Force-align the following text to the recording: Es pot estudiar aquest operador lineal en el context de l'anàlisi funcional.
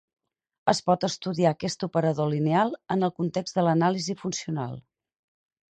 Es 0.71 0.79
pot 0.87 1.05
estudiar 1.07 1.51
aquest 1.51 1.85
operador 1.89 2.31
lineal 2.33 2.75
en 2.97 3.09
el 3.09 3.15
context 3.21 3.61
de 3.61 3.69
l'anàlisi 3.69 4.19
funcional. 4.25 4.75